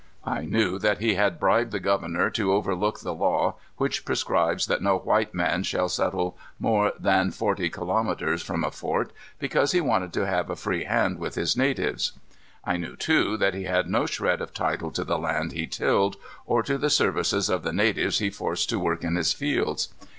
[0.25, 4.81] I knew that he had bribed the governor to overlook the law which prescribes that
[4.81, 10.11] no white man shall settle more than forty kilometers from a fort, because he wanted
[10.13, 12.13] to have a free hand with his natives.
[12.65, 16.17] I knew, too, that he had no shred of title to the land he tilled,
[16.47, 19.89] or to the services of the natives he forced to work in his fields.